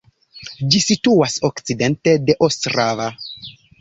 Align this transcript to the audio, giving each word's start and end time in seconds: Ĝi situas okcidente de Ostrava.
Ĝi 0.75 0.79
situas 0.85 1.37
okcidente 1.49 2.17
de 2.31 2.37
Ostrava. 2.49 3.07